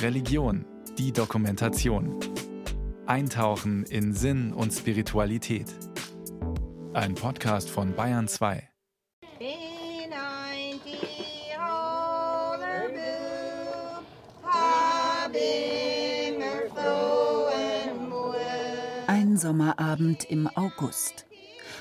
[0.00, 0.64] Religion,
[0.98, 2.18] die Dokumentation.
[3.06, 5.66] Eintauchen in Sinn und Spiritualität.
[6.92, 8.68] Ein Podcast von Bayern 2.
[19.06, 21.26] Ein Sommerabend im August.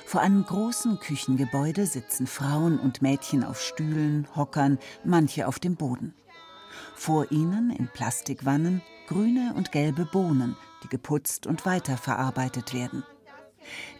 [0.06, 6.14] Vor einem großen Küchengebäude sitzen Frauen und Mädchen auf Stühlen, Hockern, manche auf dem Boden.
[6.96, 13.04] Vor ihnen in Plastikwannen grüne und gelbe Bohnen, die geputzt und weiterverarbeitet werden.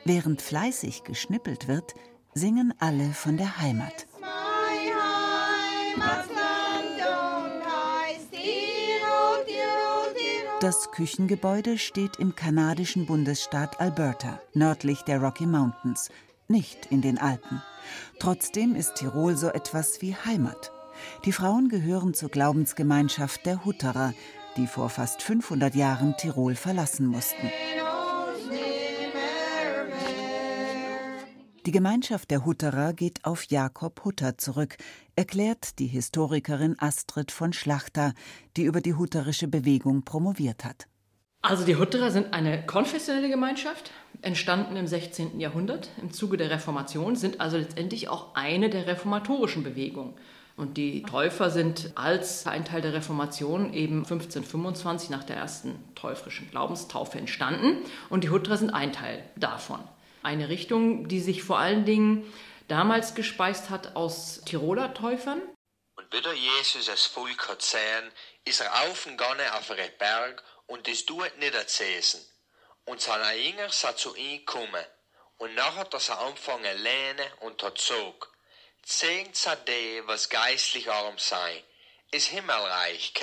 [0.06, 1.94] Während fleißig geschnippelt wird,
[2.34, 4.08] singen alle von der Heimat.
[10.62, 16.10] Das Küchengebäude steht im kanadischen Bundesstaat Alberta, nördlich der Rocky Mountains,
[16.48, 17.64] nicht in den Alpen.
[18.20, 20.72] Trotzdem ist Tirol so etwas wie Heimat.
[21.26, 24.14] Die Frauen gehören zur Glaubensgemeinschaft der Hutterer,
[24.58, 27.52] die vor fast 500 Jahren Tirol verlassen mussten.
[31.68, 34.78] Die Gemeinschaft der Hutterer geht auf Jakob Hutter zurück,
[35.16, 38.14] erklärt die Historikerin Astrid von Schlachter,
[38.58, 40.88] die über die hutterische Bewegung promoviert hat.
[41.44, 45.40] Also die Hutterer sind eine konfessionelle Gemeinschaft, entstanden im 16.
[45.40, 50.16] Jahrhundert im Zuge der Reformation, sind also letztendlich auch eine der reformatorischen Bewegungen.
[50.58, 56.50] Und die Täufer sind als ein Teil der Reformation eben 1525 nach der ersten täuferischen
[56.52, 57.84] Glaubenstaufe entstanden.
[58.10, 59.80] Und die Hutterer sind ein Teil davon.
[60.24, 62.32] Eine Richtung, die sich vor allen Dingen
[62.68, 65.42] damals gespeist hat aus Tiroler Täufern.
[65.96, 68.12] Und wieder Jesus das Volk hat gesehen,
[68.46, 72.22] ist er aufgegangen auf einen Berg und ist dort niedergesessen.
[72.86, 74.86] Und seine Jünger sind zu ihm gekommen.
[75.38, 78.31] Und nachher hat er angefangen zu lehnen und hat gesagt,
[80.06, 81.64] Was geistlich arm sei.
[82.12, 83.14] Ist Himmelreich.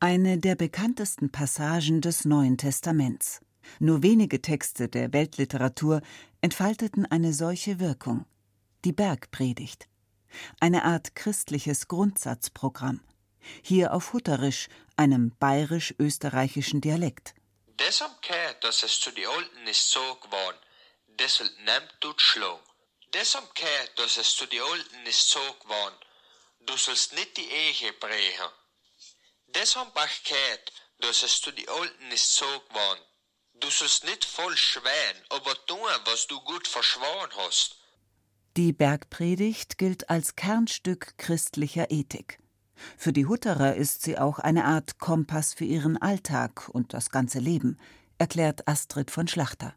[0.00, 3.40] Eine der bekanntesten Passagen des Neuen Testaments.
[3.80, 6.00] Nur wenige Texte der Weltliteratur
[6.40, 8.24] entfalteten eine solche Wirkung.
[8.84, 9.88] Die Bergpredigt.
[10.60, 13.00] Eine Art christliches Grundsatzprogramm.
[13.62, 17.34] Hier auf Hutterisch, einem bayerisch-österreichischen Dialekt.
[17.78, 20.58] Deshalb kehrt, dass es zu die Alten ist so geworden,
[21.18, 22.60] deshalb nimmt du Schlag.
[23.14, 25.96] Deshalb kehrt, dass es zu die Alten ist so geworden,
[26.60, 28.50] du sollst nicht die Ehe brechen.
[29.46, 33.00] Deshalb auch kehrt, dass es zu die Alten ist so geworden,
[33.60, 37.76] Du sollst nicht voll schwären, aber tun, was du gut verschworen hast.
[38.56, 42.38] Die Bergpredigt gilt als Kernstück christlicher Ethik.
[42.96, 47.40] Für die Hutterer ist sie auch eine Art Kompass für ihren Alltag und das ganze
[47.40, 47.80] Leben,
[48.18, 49.74] erklärt Astrid von Schlachter.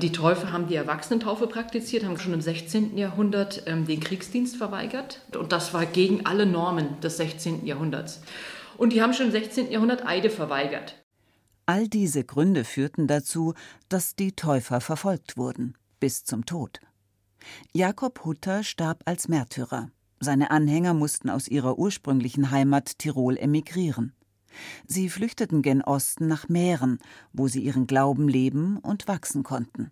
[0.00, 2.96] Die Täufer haben die Erwachsenentaufe praktiziert, haben schon im 16.
[2.96, 5.20] Jahrhundert ähm, den Kriegsdienst verweigert.
[5.36, 7.66] Und das war gegen alle Normen des 16.
[7.66, 8.22] Jahrhunderts.
[8.78, 9.70] Und die haben schon im 16.
[9.70, 10.94] Jahrhundert Eide verweigert.
[11.66, 13.52] All diese Gründe führten dazu,
[13.90, 16.80] dass die Täufer verfolgt wurden, bis zum Tod.
[17.72, 19.90] Jakob Hutter starb als Märtyrer.
[20.18, 24.14] Seine Anhänger mussten aus ihrer ursprünglichen Heimat Tirol emigrieren.
[24.86, 26.98] Sie flüchteten gen Osten nach Mähren,
[27.32, 29.90] wo sie ihren Glauben leben und wachsen konnten.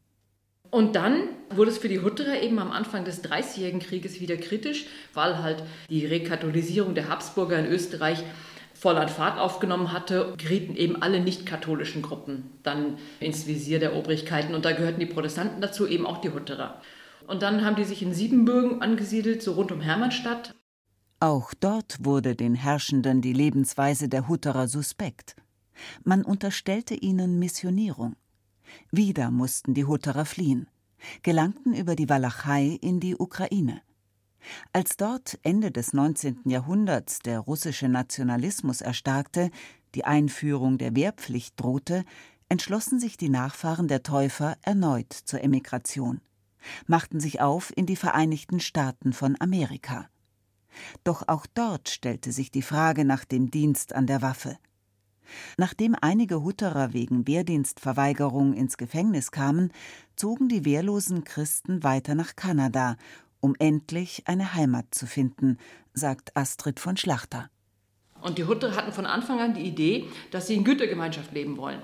[0.70, 1.22] Und dann
[1.54, 5.62] wurde es für die Hutterer eben am Anfang des Dreißigjährigen Krieges wieder kritisch, weil halt
[5.88, 8.22] die Rekatholisierung der Habsburger in Österreich
[8.74, 14.54] voll an Fahrt aufgenommen hatte, gerieten eben alle nicht-katholischen Gruppen dann ins Visier der Obrigkeiten.
[14.54, 16.80] Und da gehörten die Protestanten dazu, eben auch die Hutterer.
[17.26, 20.54] Und dann haben die sich in Siebenbürgen angesiedelt, so rund um Hermannstadt.
[21.20, 25.34] Auch dort wurde den Herrschenden die Lebensweise der Hutterer suspekt.
[26.04, 28.14] Man unterstellte ihnen Missionierung.
[28.92, 30.68] Wieder mussten die Hutterer fliehen,
[31.24, 33.82] gelangten über die Walachei in die Ukraine.
[34.72, 36.42] Als dort Ende des 19.
[36.44, 39.50] Jahrhunderts der russische Nationalismus erstarkte,
[39.96, 42.04] die Einführung der Wehrpflicht drohte,
[42.48, 46.20] entschlossen sich die Nachfahren der Täufer erneut zur Emigration,
[46.86, 50.08] machten sich auf in die Vereinigten Staaten von Amerika.
[51.04, 54.58] Doch auch dort stellte sich die Frage nach dem Dienst an der Waffe.
[55.58, 59.72] Nachdem einige Hutterer wegen Wehrdienstverweigerung ins Gefängnis kamen,
[60.16, 62.96] zogen die wehrlosen Christen weiter nach Kanada
[63.40, 65.58] um endlich eine Heimat zu finden,
[65.92, 67.50] sagt Astrid von Schlachter.
[68.20, 71.82] Und die Hutter hatten von Anfang an die Idee, dass sie in Gütergemeinschaft leben wollen.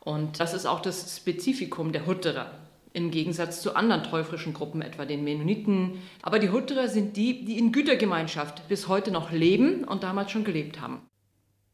[0.00, 2.50] Und das ist auch das Spezifikum der Hutterer,
[2.94, 5.98] im Gegensatz zu anderen teufrischen Gruppen, etwa den Mennoniten.
[6.22, 10.44] Aber die Hutterer sind die, die in Gütergemeinschaft bis heute noch leben und damals schon
[10.44, 11.02] gelebt haben.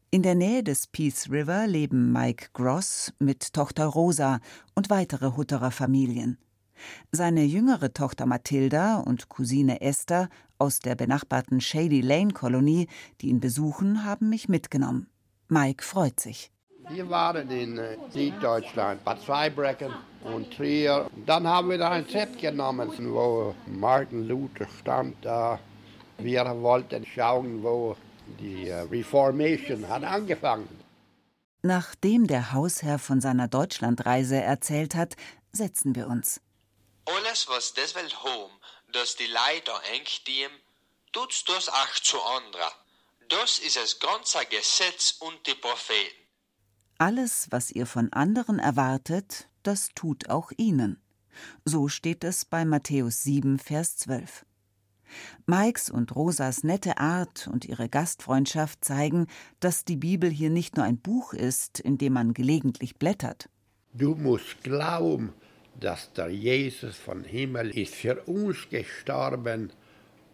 [0.09, 4.39] In der Nähe des Peace River leben Mike Gross mit Tochter Rosa
[4.75, 6.37] und weitere Hutterer Familien.
[7.11, 10.27] Seine jüngere Tochter Mathilda und Cousine Esther
[10.57, 12.87] aus der benachbarten Shady Lane Kolonie,
[13.21, 15.07] die ihn besuchen, haben mich mitgenommen.
[15.47, 16.51] Mike freut sich.
[16.89, 19.93] Wir waren in äh, Süddeutschland, Bad Zweibrecken
[20.23, 21.09] und Trier.
[21.25, 25.59] Dann haben wir da ein Set genommen, wo Martin Luther stand da.
[26.17, 27.95] Wir wollten schauen, wo
[28.39, 30.79] die äh, Reformation hat angefangen.
[31.63, 35.15] Nachdem der Hausherr von seiner Deutschlandreise erzählt hat,
[35.51, 36.41] setzen wir uns.
[37.05, 38.51] Alles, was das will haben,
[38.91, 40.05] dass die Leute eng
[41.11, 42.71] tut's das auch zu andra.
[43.29, 46.20] Das ist das ganze Gesetz und die Propheten.
[47.01, 51.01] Alles, was ihr von anderen erwartet, das tut auch ihnen.
[51.65, 54.45] So steht es bei Matthäus 7, Vers 12.
[55.47, 59.25] Mikes und Rosas nette Art und ihre Gastfreundschaft zeigen,
[59.59, 63.49] dass die Bibel hier nicht nur ein Buch ist, in dem man gelegentlich blättert.
[63.93, 65.33] Du musst glauben,
[65.79, 69.73] dass der Jesus von Himmel ist für uns gestorben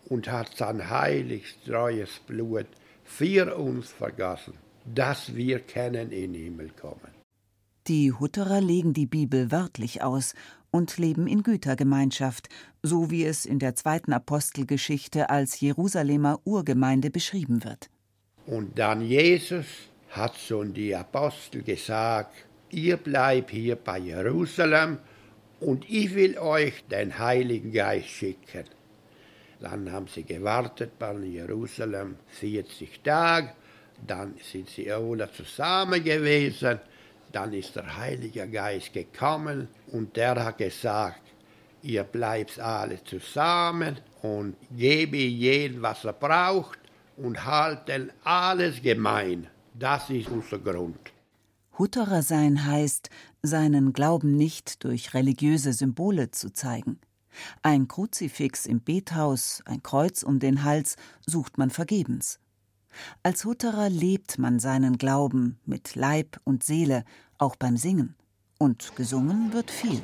[0.09, 2.67] und hat sein heiliges, treues Blut
[3.05, 4.55] für uns vergossen,
[4.93, 7.11] dass wir können in den Himmel kommen.
[7.87, 10.33] Die Hutterer legen die Bibel wörtlich aus
[10.71, 12.49] und leben in Gütergemeinschaft,
[12.83, 17.89] so wie es in der zweiten Apostelgeschichte als Jerusalemer Urgemeinde beschrieben wird.
[18.45, 19.65] Und dann Jesus
[20.09, 22.33] hat so die Apostel gesagt,
[22.71, 24.99] ihr bleibt hier bei Jerusalem
[25.59, 28.65] und ich will euch den Heiligen Geist schicken.
[29.59, 33.51] Dann haben sie gewartet bei Jerusalem 40 Tage,
[34.05, 36.79] dann sind sie alle zusammen gewesen,
[37.31, 41.21] dann ist der Heilige Geist gekommen und der hat gesagt,
[41.81, 46.79] ihr bleibt alle zusammen und gebe jedem, was er braucht
[47.17, 49.47] und halten alles gemein.
[49.73, 51.11] Das ist unser Grund.
[51.77, 53.09] Hutterer sein heißt,
[53.43, 56.99] seinen Glauben nicht durch religiöse Symbole zu zeigen.
[57.61, 60.95] Ein Kruzifix im Bethaus, ein Kreuz um den Hals
[61.25, 62.39] sucht man vergebens.
[63.23, 67.03] Als Hutterer lebt man seinen Glauben mit Leib und Seele,
[67.37, 68.15] auch beim Singen.
[68.59, 70.01] Und gesungen wird viel.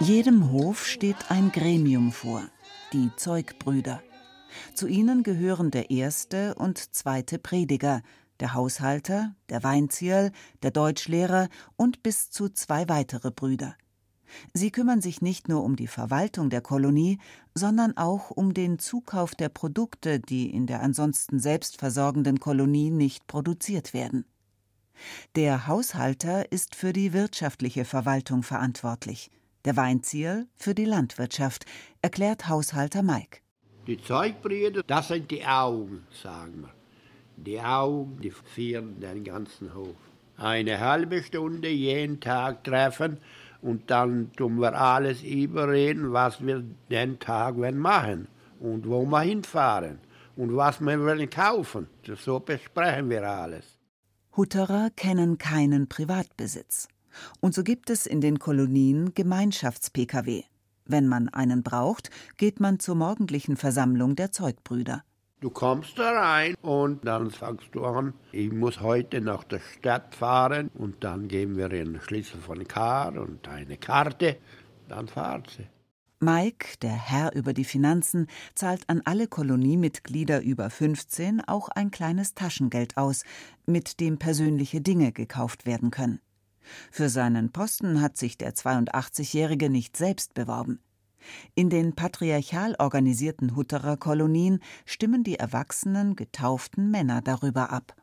[0.00, 2.42] Jedem Hof steht ein Gremium vor,
[2.92, 4.02] die Zeugbrüder.
[4.74, 8.02] Zu ihnen gehören der erste und zweite Prediger,
[8.40, 10.32] der Haushalter, der Weinzierl,
[10.62, 13.76] der Deutschlehrer und bis zu zwei weitere Brüder.
[14.52, 17.18] Sie kümmern sich nicht nur um die Verwaltung der Kolonie,
[17.54, 23.94] sondern auch um den Zukauf der Produkte, die in der ansonsten selbstversorgenden Kolonie nicht produziert
[23.94, 24.24] werden.
[25.34, 29.30] Der Haushalter ist für die wirtschaftliche Verwaltung verantwortlich,
[29.64, 31.64] der Weinzieher für die Landwirtschaft,
[32.02, 33.38] erklärt Haushalter Mike.
[33.86, 36.74] Die Zeugbrüder, das sind die Augen, sagen wir.
[37.36, 39.96] Die Augen, die führen den ganzen Hof.
[40.36, 43.18] Eine halbe Stunde jeden Tag treffen
[43.62, 48.28] und dann tun wir alles überreden, was wir den Tag machen
[48.58, 49.98] und wo wir hinfahren
[50.36, 51.88] und was wir wollen kaufen.
[52.16, 53.78] So besprechen wir alles.
[54.36, 56.88] Hutterer kennen keinen Privatbesitz.
[57.40, 60.44] Und so gibt es in den Kolonien Gemeinschafts-Pkw.
[60.86, 65.04] Wenn man einen braucht, geht man zur morgendlichen Versammlung der Zeugbrüder.
[65.40, 70.14] Du kommst da rein und dann sagst du an, ich muss heute nach der Stadt
[70.14, 74.36] fahren und dann geben wir einen Schlüssel von Kar und eine Karte,
[74.88, 75.66] dann fahrt sie.
[76.22, 82.34] Mike, der Herr über die Finanzen, zahlt an alle Koloniemitglieder über 15 auch ein kleines
[82.34, 83.24] Taschengeld aus,
[83.64, 86.20] mit dem persönliche Dinge gekauft werden können.
[86.90, 90.80] Für seinen Posten hat sich der 82-Jährige nicht selbst beworben.
[91.54, 97.94] In den patriarchal organisierten Hutterer Kolonien stimmen die erwachsenen, getauften Männer darüber ab.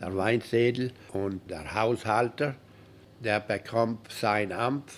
[0.00, 2.54] Der Weinsädel und der Haushalter,
[3.20, 4.92] der bekommt sein Amt.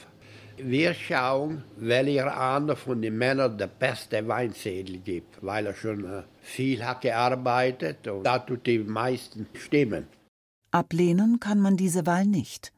[0.58, 6.22] Wir schauen, welcher einer von den Männern der beste Weinsädel gibt, weil er schon äh,
[6.42, 10.06] viel hat gearbeitet und da tut die meisten stimmen.
[10.70, 12.74] Ablehnen kann man diese Wahl nicht.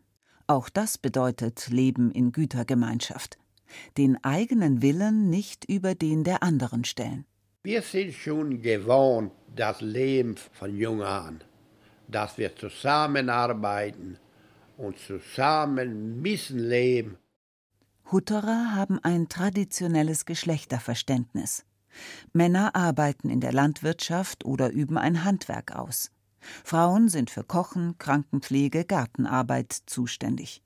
[0.46, 3.41] Auch das bedeutet Leben in Gütergemeinschaft
[3.96, 7.24] den eigenen Willen nicht über den der anderen stellen.
[7.64, 11.42] Wir sind schon gewohnt, das Leben von jung an,
[12.08, 14.18] dass wir zusammenarbeiten
[14.76, 17.18] und zusammen müssen leben.
[18.10, 21.64] Hutterer haben ein traditionelles Geschlechterverständnis.
[22.32, 26.10] Männer arbeiten in der Landwirtschaft oder üben ein Handwerk aus.
[26.64, 30.62] Frauen sind für Kochen, Krankenpflege, Gartenarbeit zuständig.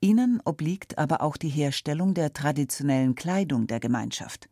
[0.00, 4.48] Ihnen obliegt aber auch die Herstellung der traditionellen Kleidung der Gemeinschaft.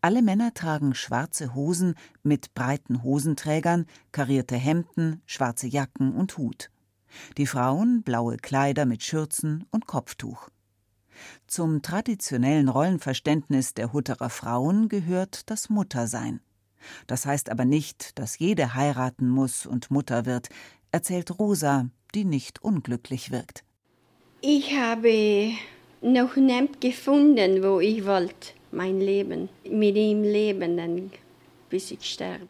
[0.00, 6.70] Alle Männer tragen schwarze Hosen mit breiten Hosenträgern, karierte Hemden, schwarze Jacken und Hut.
[7.36, 10.48] Die Frauen blaue Kleider mit Schürzen und Kopftuch.
[11.46, 16.40] Zum traditionellen Rollenverständnis der Hutterer Frauen gehört das Muttersein.
[17.06, 20.50] Das heißt aber nicht, dass jede heiraten muss und Mutter wird,
[20.92, 23.64] erzählt Rosa, die nicht unglücklich wirkt.
[24.40, 25.52] Ich habe
[26.02, 31.10] noch nicht gefunden, wo ich wollte, mein Leben, mit ihm leben, dann,
[31.70, 32.48] bis ich sterbe.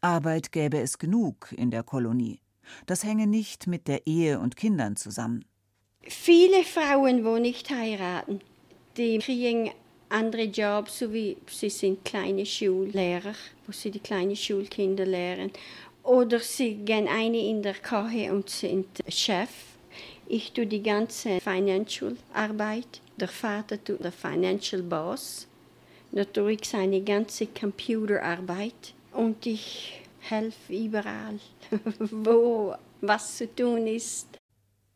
[0.00, 2.40] Arbeit gäbe es genug in der Kolonie.
[2.86, 5.44] Das hänge nicht mit der Ehe und Kindern zusammen.
[6.02, 8.40] Viele Frauen, wo nicht heiraten,
[8.96, 9.70] die kriegen
[10.10, 13.34] andere Jobs, so wie sie sind kleine Schullehrer,
[13.66, 15.50] wo sie die kleinen Schulkinder lehren.
[16.02, 19.48] Oder sie gehen eine in der Küche und sind Chef.
[20.26, 23.00] Ich tue die ganze Financial Arbeit.
[23.16, 25.46] Der Vater tut der Financial Boss.
[26.12, 28.94] Natürlich seine ganze Computerarbeit.
[29.12, 31.38] Und ich helfe überall,
[31.98, 34.28] wo was zu tun ist.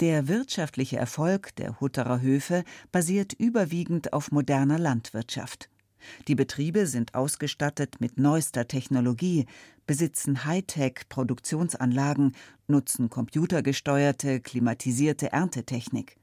[0.00, 5.68] Der wirtschaftliche Erfolg der Hutterer Höfe basiert überwiegend auf moderner Landwirtschaft.
[6.26, 9.46] Die Betriebe sind ausgestattet mit neuester Technologie,
[9.86, 12.34] besitzen Hightech-Produktionsanlagen,
[12.66, 16.16] nutzen computergesteuerte, klimatisierte Erntetechnik.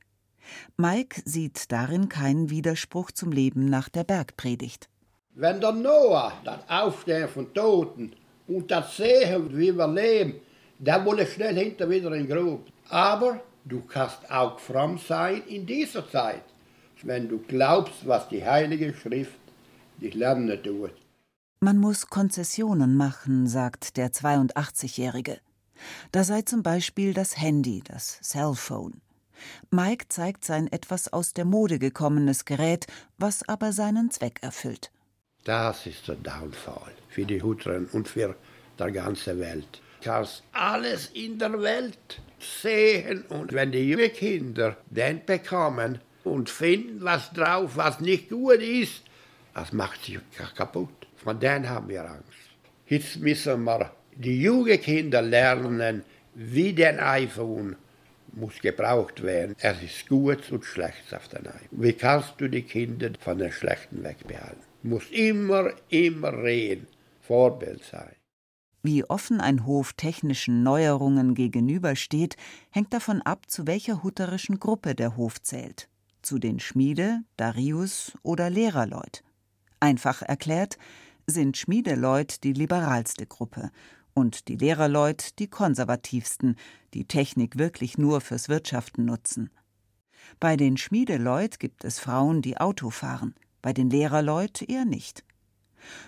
[0.78, 4.90] Mike sieht darin keinen Widerspruch zum Leben nach der Bergpredigt.
[5.34, 8.14] Wenn der Noah das Aufstehen von Toten
[8.48, 10.36] und das Sehen, wie wir leben,
[10.80, 12.66] dann wolle schnell hinter wieder in Grub.
[12.90, 16.44] Aber du kannst auch fromm sein in dieser Zeit,
[17.04, 19.40] wenn du glaubst, was die Heilige Schrift
[20.02, 20.92] dich lernen tut.
[21.60, 25.40] Man muss Konzessionen machen, sagt der 82-Jährige.
[26.12, 29.02] Da sei zum Beispiel das Handy, das Cellphone.
[29.72, 32.88] Mike zeigt sein etwas aus der Mode gekommenes Gerät,
[33.18, 34.92] was aber seinen Zweck erfüllt.
[35.44, 38.36] Das ist der Downfall für die Hutren und für
[38.80, 39.82] die ganze Welt.
[40.02, 46.50] Du kannst alles in der Welt sehen und wenn die jungen Kinder den bekommen und
[46.50, 49.04] finden was drauf, was nicht gut ist,
[49.56, 50.20] das macht sich
[50.56, 51.08] kaputt.
[51.16, 52.46] Von denen haben wir Angst.
[52.88, 56.04] Jetzt müssen wir die jungen Kinder lernen,
[56.36, 57.76] wie der iPhone
[58.34, 59.56] muss gebraucht werden.
[59.60, 61.70] Es ist gut und schlecht auf den iPhone.
[61.72, 64.62] Wie kannst du die Kinder von den Schlechten wegbehalten?
[64.84, 66.88] Du musst immer, immer reden,
[67.22, 68.16] Vorbild sein.
[68.84, 72.36] Wie offen ein Hof technischen Neuerungen gegenübersteht,
[72.70, 75.88] hängt davon ab, zu welcher hutterischen Gruppe der Hof zählt.
[76.22, 79.25] Zu den Schmiede, Darius oder Lehrerleut.
[79.86, 80.80] Einfach erklärt,
[81.28, 83.70] sind Schmiedeleut die liberalste Gruppe
[84.16, 86.56] und die Lehrerleut die konservativsten,
[86.96, 89.52] die Technik wirklich nur fürs Wirtschaften nutzen.
[90.40, 95.24] Bei den Schmiedeleut gibt es Frauen, die Auto fahren, bei den Lehrerleut eher nicht.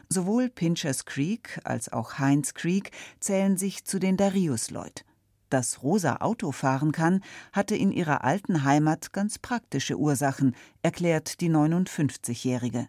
[0.09, 5.05] Sowohl Pinchers Creek als auch Heinz Creek zählen sich zu den Darius-Leut.
[5.51, 7.21] Dass Rosa Auto fahren kann,
[7.53, 12.87] hatte in ihrer alten Heimat ganz praktische Ursachen, erklärt die 59-Jährige.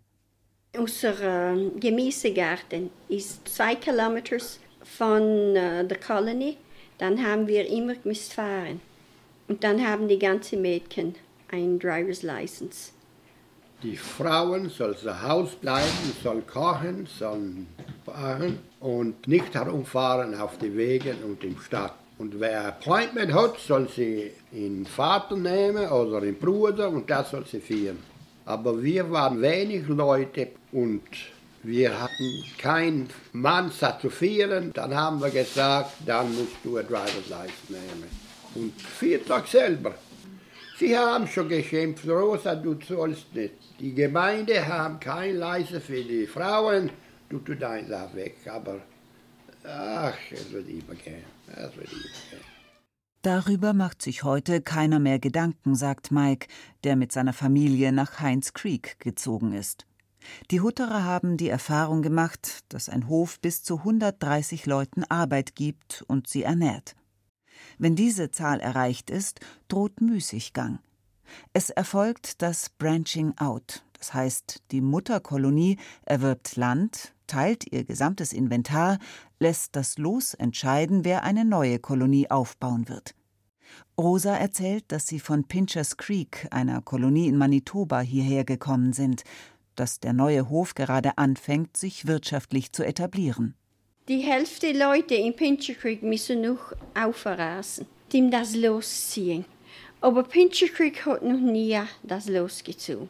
[0.76, 4.36] Unser äh, Gemüsegarten ist zwei Kilometer
[4.84, 6.58] von äh, der Colony.
[6.98, 8.80] Dann haben wir immer gemusst fahren.
[9.48, 11.14] Und dann haben die ganzen Mädchen
[11.50, 12.92] ein Driver's License.
[13.82, 17.66] Die Frauen sollen zu Hause bleiben, sollen kochen, sollen
[18.04, 21.94] fahren und nicht herumfahren auf die Wege und im Stadt.
[22.18, 27.46] Und wer Appointment hat, soll sie in Vater nehmen oder in Bruder und das soll
[27.46, 27.98] sie führen.
[28.48, 31.02] Aber wir waren wenig Leute und
[31.62, 34.72] wir hatten keinen Mann zu führen.
[34.72, 38.08] Dann haben wir gesagt, dann musst du ein Driver's License nehmen.
[38.54, 39.94] Und vier Tage selber.
[40.78, 43.52] Sie haben schon geschimpft, Rosa, du sollst nicht.
[43.78, 46.88] Die Gemeinde haben kein Leise für die Frauen,
[47.28, 48.36] du tust deins auch weg.
[48.46, 48.80] Aber
[49.62, 51.24] ach, es wird immer gehen.
[51.48, 52.47] Es wird immer gehen.
[53.28, 56.46] Darüber macht sich heute keiner mehr Gedanken, sagt Mike,
[56.82, 59.86] der mit seiner Familie nach Heinz Creek gezogen ist.
[60.50, 66.02] Die Hutterer haben die Erfahrung gemacht, dass ein Hof bis zu 130 Leuten Arbeit gibt
[66.08, 66.96] und sie ernährt.
[67.76, 70.78] Wenn diese Zahl erreicht ist, droht Müßiggang.
[71.52, 78.98] Es erfolgt das Branching Out, das heißt, die Mutterkolonie erwirbt Land, teilt ihr gesamtes Inventar,
[79.38, 83.17] lässt das Los entscheiden, wer eine neue Kolonie aufbauen wird.
[83.98, 89.24] Rosa erzählt, dass sie von Pinchers Creek, einer Kolonie in Manitoba, hierher gekommen sind,
[89.74, 93.54] dass der neue Hof gerade anfängt, sich wirtschaftlich zu etablieren.
[94.08, 99.44] Die Hälfte der Leute in Pincher Creek müssen noch aufrasen, die das losziehen.
[100.00, 103.08] Aber Pincher Creek hat noch nie das losgezogen.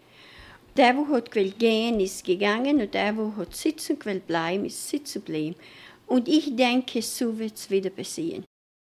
[0.77, 4.89] Der, wo hat will gehen, ist gegangen und der, wo hat sitzen will bleiben, ist
[4.89, 5.57] sitzen bleiben.
[6.07, 8.45] Und ich denke, so wird es wieder passieren.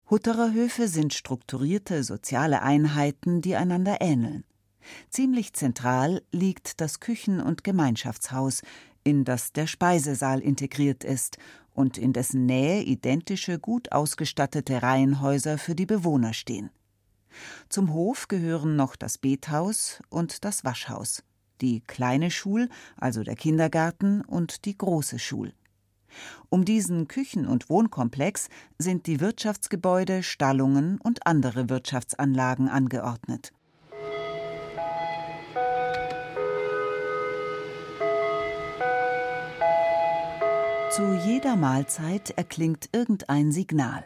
[0.08, 4.44] Hutterer Höfe sind strukturierte soziale Einheiten, die einander ähneln.
[5.10, 8.62] Ziemlich zentral liegt das Küchen- und Gemeinschaftshaus,
[9.04, 11.40] in das der Speisesaal integriert ist
[11.74, 16.70] und in dessen Nähe identische, gut ausgestattete Reihenhäuser für die Bewohner stehen.
[17.68, 21.24] Zum Hof gehören noch das Bethaus und das Waschhaus,
[21.62, 25.52] die kleine Schul, also der Kindergarten und die große Schul.
[26.50, 33.54] Um diesen Küchen- und Wohnkomplex sind die Wirtschaftsgebäude, Stallungen und andere Wirtschaftsanlagen angeordnet.
[40.96, 44.06] Zu jeder Mahlzeit erklingt irgendein Signal.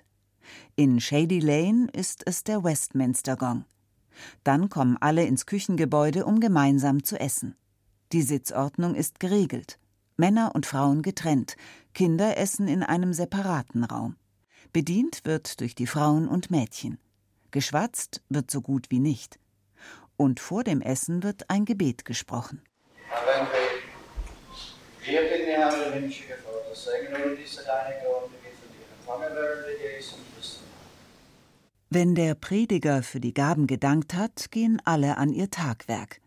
[0.76, 3.66] In Shady Lane ist es der Westminster Gong.
[4.44, 7.56] Dann kommen alle ins Küchengebäude, um gemeinsam zu essen.
[8.12, 9.79] Die Sitzordnung ist geregelt.
[10.20, 11.56] Männer und Frauen getrennt,
[11.94, 14.18] Kinder essen in einem separaten Raum.
[14.74, 17.00] Bedient wird durch die Frauen und Mädchen.
[17.52, 19.40] Geschwatzt wird so gut wie nicht.
[20.18, 22.62] Und vor dem Essen wird ein Gebet gesprochen.
[31.90, 36.20] Wenn der Prediger für die Gaben gedankt hat, gehen alle an ihr Tagwerk.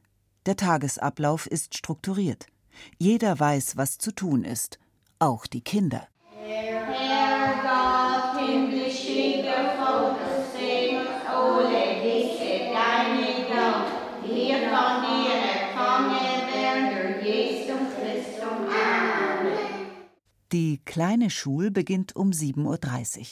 [0.46, 2.46] Der Tagesablauf ist strukturiert.
[2.98, 4.78] Jeder weiß, was zu tun ist,
[5.18, 6.08] auch die Kinder.
[6.44, 9.44] Herr Gott, himmlische
[9.76, 10.98] Vater, sing,
[11.30, 18.66] ole diese deine Gott, hier von dir empfangen werden durch Jesu Christum.
[18.68, 19.90] Amen.
[20.52, 23.26] Die kleine Schule beginnt um 7.30 Uhr.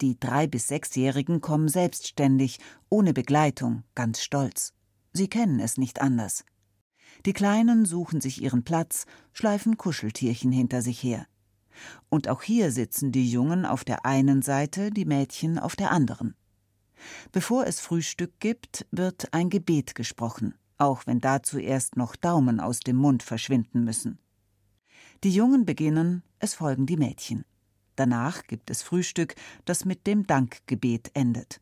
[0.00, 2.58] Die drei- bis sechsjährigen kommen selbstständig,
[2.88, 4.72] ohne Begleitung, ganz stolz.
[5.12, 6.44] Sie kennen es nicht anders.
[7.26, 11.26] Die Kleinen suchen sich ihren Platz, schleifen Kuscheltierchen hinter sich her.
[12.08, 16.34] Und auch hier sitzen die Jungen auf der einen Seite, die Mädchen auf der anderen.
[17.32, 22.80] Bevor es Frühstück gibt, wird ein Gebet gesprochen, auch wenn dazu erst noch Daumen aus
[22.80, 24.18] dem Mund verschwinden müssen.
[25.22, 27.44] Die Jungen beginnen, es folgen die Mädchen.
[27.96, 29.34] Danach gibt es Frühstück,
[29.64, 31.60] das mit dem Dankgebet endet.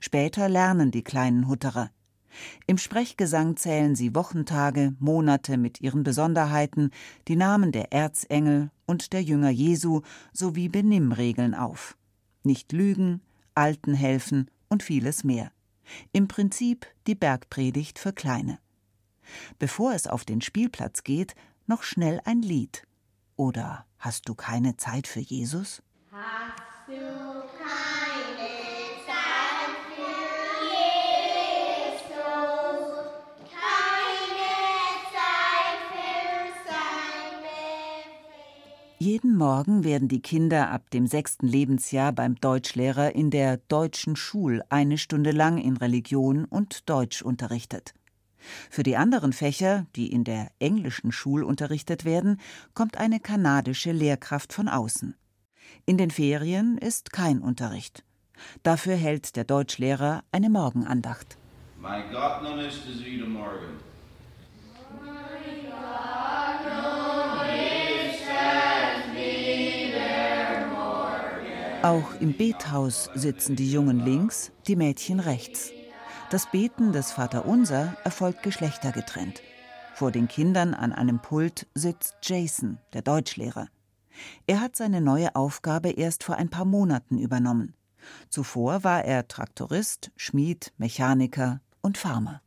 [0.00, 1.90] Später lernen die kleinen Hutterer.
[2.66, 6.90] Im Sprechgesang zählen sie Wochentage, Monate mit ihren Besonderheiten,
[7.28, 11.96] die Namen der Erzengel und der Jünger Jesu sowie Benimmregeln auf.
[12.42, 13.20] Nicht lügen,
[13.54, 15.50] Alten helfen und vieles mehr.
[16.12, 18.58] Im Prinzip die Bergpredigt für Kleine.
[19.58, 21.34] Bevor es auf den Spielplatz geht,
[21.66, 22.86] noch schnell ein Lied.
[23.36, 25.82] Oder hast du keine Zeit für Jesus?
[26.10, 27.33] Hast du
[39.04, 44.62] Jeden Morgen werden die Kinder ab dem sechsten Lebensjahr beim Deutschlehrer in der deutschen Schul
[44.70, 47.92] eine Stunde lang in Religion und Deutsch unterrichtet.
[48.70, 52.40] Für die anderen Fächer, die in der englischen Schul unterrichtet werden,
[52.72, 55.14] kommt eine kanadische Lehrkraft von außen.
[55.84, 58.04] In den Ferien ist kein Unterricht.
[58.62, 61.36] Dafür hält der Deutschlehrer eine Morgenandacht.
[61.78, 63.93] Mein Gott, nun ist es wieder morgen.
[71.84, 75.70] Auch im Bethaus sitzen die Jungen links, die Mädchen rechts.
[76.30, 79.42] Das Beten des Vaterunser erfolgt geschlechtergetrennt.
[79.92, 83.68] Vor den Kindern an einem Pult sitzt Jason, der Deutschlehrer.
[84.46, 87.74] Er hat seine neue Aufgabe erst vor ein paar Monaten übernommen.
[88.30, 92.40] Zuvor war er Traktorist, Schmied, Mechaniker und Farmer.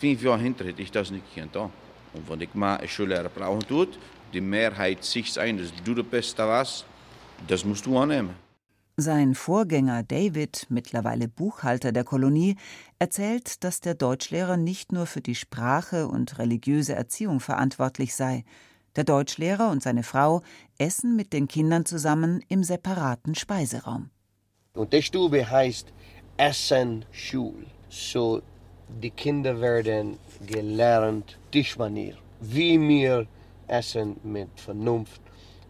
[0.00, 1.54] Fünf Jahre hinter hätte ich das nicht gekannt.
[1.54, 3.96] Und wenn ich mal eine Schullehrer brauchen tut,
[4.32, 6.84] die Mehrheit sich ein, dass du der Beste was,
[7.46, 8.42] das musst du annehmen.
[8.96, 12.54] Sein Vorgänger David, mittlerweile Buchhalter der Kolonie,
[13.00, 18.44] erzählt, dass der Deutschlehrer nicht nur für die Sprache und religiöse Erziehung verantwortlich sei.
[18.94, 20.42] Der Deutschlehrer und seine Frau
[20.78, 24.10] essen mit den Kindern zusammen im separaten Speiseraum.
[24.74, 25.92] Und die Stube heißt
[26.36, 27.66] Essenschul.
[27.88, 28.42] So
[29.02, 33.26] die Kinder werden gelernt, Tischmanier, wie wir
[33.66, 35.20] essen mit Vernunft.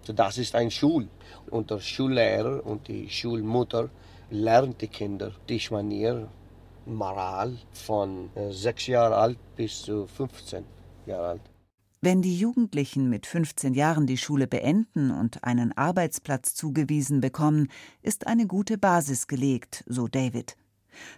[0.02, 1.08] So das ist ein Schul
[1.54, 3.88] und der Schullehrer und die Schulmutter
[4.30, 6.28] lernt die Kinder Tischmanier,
[6.86, 10.64] Moral von äh, sechs Jahren alt bis zu 15
[11.06, 11.40] Jahre alt.
[12.02, 17.68] Wenn die Jugendlichen mit 15 Jahren die Schule beenden und einen Arbeitsplatz zugewiesen bekommen,
[18.02, 20.56] ist eine gute Basis gelegt, so David.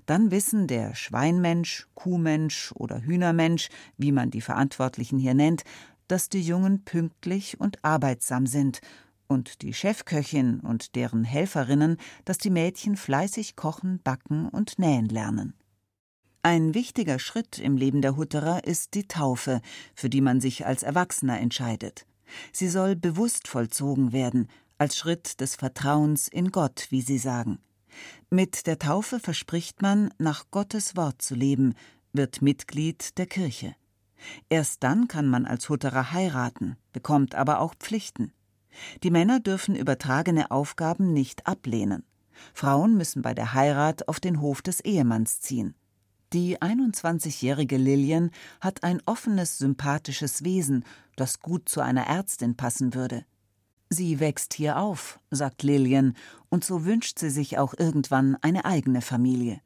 [0.05, 5.64] Dann wissen der Schweinmensch, Kuhmensch oder Hühnermensch, wie man die Verantwortlichen hier nennt,
[6.09, 8.81] dass die Jungen pünktlich und arbeitsam sind
[9.28, 15.54] und die Chefköchin und deren Helferinnen, dass die Mädchen fleißig kochen, backen und nähen lernen.
[16.42, 19.60] Ein wichtiger Schritt im Leben der Hutterer ist die Taufe,
[19.94, 22.06] für die man sich als Erwachsener entscheidet.
[22.52, 27.58] Sie soll bewusst vollzogen werden, als Schritt des Vertrauens in Gott, wie sie sagen.
[28.30, 31.74] Mit der Taufe verspricht man, nach Gottes Wort zu leben,
[32.12, 33.74] wird Mitglied der Kirche.
[34.48, 38.32] Erst dann kann man als Hutterer heiraten, bekommt aber auch Pflichten.
[39.02, 42.04] Die Männer dürfen übertragene Aufgaben nicht ablehnen.
[42.52, 45.74] Frauen müssen bei der Heirat auf den Hof des Ehemanns ziehen.
[46.32, 50.84] Die 21-jährige Lillian hat ein offenes, sympathisches Wesen,
[51.14, 53.24] das gut zu einer Ärztin passen würde.
[53.88, 56.14] Sie wächst hier auf, sagt Lillian,
[56.48, 59.60] und so wünscht sie sich auch irgendwann eine eigene Familie.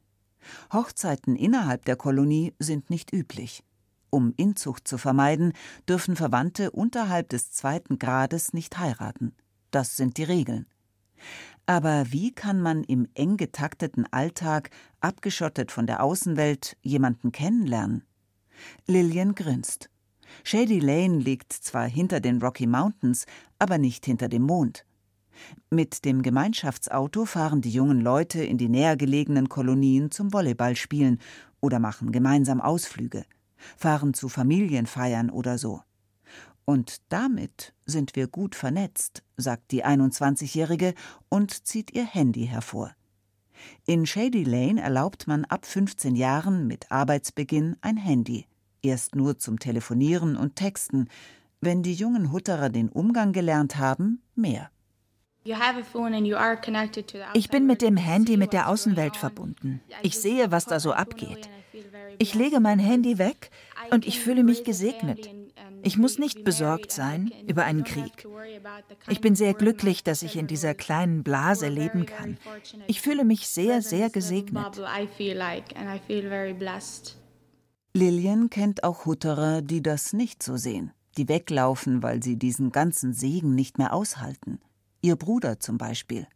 [0.71, 3.63] Hochzeiten innerhalb der Kolonie sind nicht üblich.
[4.11, 5.53] Um Inzucht zu vermeiden,
[5.87, 9.33] dürfen Verwandte unterhalb des zweiten Grades nicht heiraten.
[9.71, 10.65] Das sind die Regeln.
[11.65, 14.69] Aber wie kann man im eng getakteten Alltag,
[14.99, 18.03] abgeschottet von der Außenwelt, jemanden kennenlernen?
[18.85, 19.89] Lillian grinst.
[20.43, 23.25] Shady Lane liegt zwar hinter den Rocky Mountains,
[23.59, 24.85] aber nicht hinter dem Mond.
[25.69, 31.21] Mit dem Gemeinschaftsauto fahren die jungen Leute in die näher gelegenen Kolonien zum Volleyballspielen
[31.61, 33.23] oder machen gemeinsam Ausflüge
[33.77, 35.81] fahren zu Familienfeiern oder so.
[36.65, 40.93] Und damit sind wir gut vernetzt, sagt die 21-Jährige
[41.29, 42.95] und zieht ihr Handy hervor.
[43.85, 48.47] In Shady Lane erlaubt man ab 15 Jahren mit Arbeitsbeginn ein Handy.
[48.81, 51.07] Erst nur zum Telefonieren und Texten.
[51.59, 54.71] Wenn die jungen Hutterer den Umgang gelernt haben, mehr.
[57.33, 59.81] Ich bin mit dem Handy mit der Außenwelt verbunden.
[60.03, 61.49] Ich sehe, was da so abgeht.
[62.19, 63.49] Ich lege mein Handy weg
[63.91, 65.29] und ich fühle mich gesegnet.
[65.83, 68.27] Ich muss nicht besorgt sein über einen Krieg.
[69.09, 72.37] Ich bin sehr glücklich, dass ich in dieser kleinen Blase leben kann.
[72.87, 74.79] Ich fühle mich sehr, sehr gesegnet.
[77.93, 83.13] Lillian kennt auch Hutterer, die das nicht so sehen, die weglaufen, weil sie diesen ganzen
[83.13, 84.59] Segen nicht mehr aushalten.
[85.01, 86.27] Ihr Bruder zum Beispiel.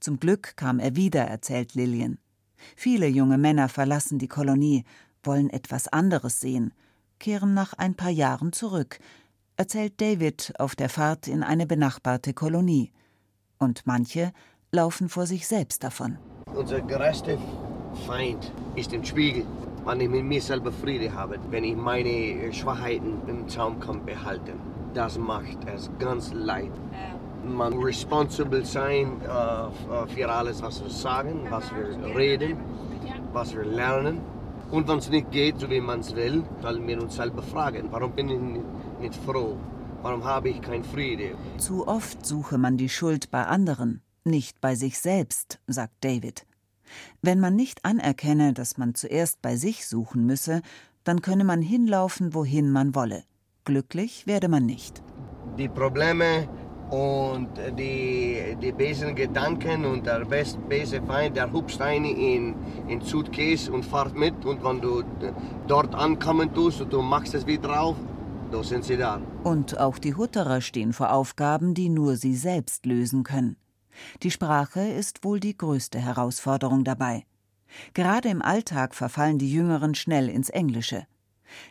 [0.00, 2.18] Zum Glück kam er wieder, erzählt Lillian.
[2.76, 4.84] Viele junge Männer verlassen die Kolonie,
[5.22, 6.72] wollen etwas anderes sehen,
[7.18, 8.98] kehren nach ein paar Jahren zurück,
[9.56, 12.92] erzählt David auf der Fahrt in eine benachbarte Kolonie.
[13.58, 14.32] Und manche
[14.72, 16.18] laufen vor sich selbst davon.
[16.54, 17.38] Unser größter
[18.06, 19.44] Feind ist im Spiegel.
[19.84, 24.60] Wenn ich mit mir selber Friede habe, wenn ich meine Schwachheiten im Zaum kann behalten,
[24.94, 26.72] das macht es ganz leid.
[27.48, 32.56] Man responsible sein uh, für alles, was wir sagen, was wir reden,
[33.32, 34.20] was wir lernen.
[34.70, 37.88] Und wenn es nicht geht, so wie man es will, sollen wir uns selber fragen,
[37.90, 39.56] warum bin ich nicht froh?
[40.02, 41.34] Warum habe ich keinen Friede?
[41.56, 46.46] Zu oft suche man die Schuld bei anderen, nicht bei sich selbst, sagt David.
[47.22, 50.62] Wenn man nicht anerkenne, dass man zuerst bei sich suchen müsse,
[51.04, 53.24] dann könne man hinlaufen, wohin man wolle.
[53.64, 55.02] Glücklich werde man nicht.
[55.58, 56.48] Die Probleme
[56.90, 57.48] und
[57.78, 62.54] die, die bösen Gedanken und der best, böse Feind, der hupst eine in,
[62.88, 65.02] in Suitcase und fährt mit und wenn du
[65.66, 67.96] dort ankommen tust und du machst es wieder auf,
[68.50, 69.20] da sind sie da.
[69.44, 73.56] Und auch die Hutterer stehen vor Aufgaben, die nur sie selbst lösen können.
[74.22, 77.24] Die Sprache ist wohl die größte Herausforderung dabei.
[77.92, 81.06] Gerade im Alltag verfallen die Jüngeren schnell ins Englische.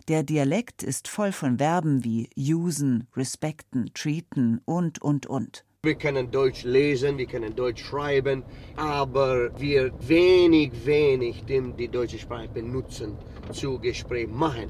[0.08, 5.63] Der Dialekt ist voll von Verben wie usen, respekten, treaten und, und, und.
[5.84, 8.44] Wir können Deutsch lesen, wir können Deutsch schreiben,
[8.76, 13.16] aber wir wenig, wenig die deutsche Sprache benutzen
[13.54, 14.70] zu Gespräch machen.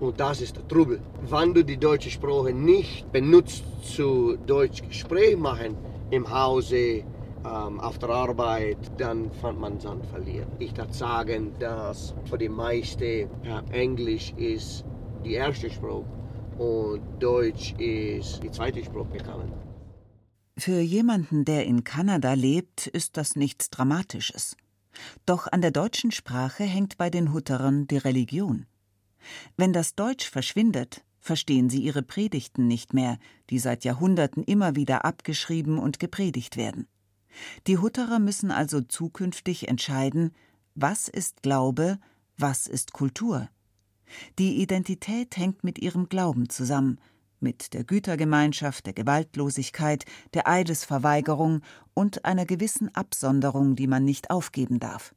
[0.00, 1.00] Und das ist der Trubel.
[1.28, 5.76] Wenn du die deutsche Sprache nicht benutzt zu Deutsch Gespräch machen
[6.10, 7.04] im Hause,
[7.44, 10.50] ähm, auf der Arbeit, dann fand man es an verlieren.
[10.58, 14.84] Ich darf sagen, dass für die meisten ja, Englisch ist
[15.24, 16.04] die erste Sprache
[16.58, 19.52] und Deutsch ist die zweite Sprache gekommen.
[20.58, 24.56] Für jemanden, der in Kanada lebt, ist das nichts Dramatisches.
[25.24, 28.66] Doch an der deutschen Sprache hängt bei den Hutterern die Religion.
[29.56, 33.18] Wenn das Deutsch verschwindet, verstehen sie ihre Predigten nicht mehr,
[33.50, 36.88] die seit Jahrhunderten immer wieder abgeschrieben und gepredigt werden.
[37.66, 40.32] Die Hutterer müssen also zukünftig entscheiden,
[40.74, 41.98] was ist Glaube,
[42.36, 43.48] was ist Kultur.
[44.38, 46.98] Die Identität hängt mit ihrem Glauben zusammen,
[47.38, 51.62] mit der Gütergemeinschaft, der Gewaltlosigkeit, der Eidesverweigerung
[51.94, 55.14] und einer gewissen Absonderung, die man nicht aufgeben darf.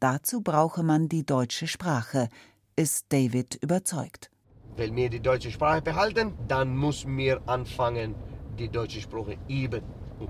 [0.00, 2.28] Dazu brauche man die deutsche Sprache,
[2.76, 4.30] ist David überzeugt.
[4.76, 8.14] Wenn wir die deutsche Sprache behalten, dann müssen wir anfangen,
[8.58, 9.82] die deutsche Sprache und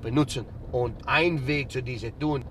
[0.02, 0.46] benutzen.
[0.72, 2.44] Und ein Weg zu diesem tun,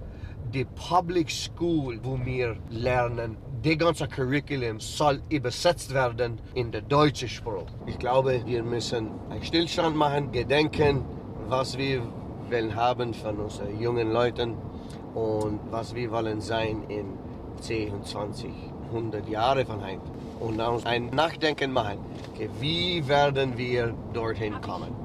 [0.53, 7.27] die Public School, wo wir lernen, das ganze Curriculum soll übersetzt werden in die deutsche
[7.27, 7.65] Sprache.
[7.87, 11.03] Ich glaube, wir müssen einen Stillstand machen, gedenken,
[11.47, 12.01] was wir
[12.49, 14.55] wollen haben von unseren jungen Leuten
[15.15, 17.17] und was wir wollen sein in
[17.61, 18.51] 10, 20,
[18.89, 20.01] 100 Jahren von heute.
[20.39, 21.97] Und dann ein Nachdenken machen,
[22.33, 25.04] okay, wie werden wir dorthin kommen.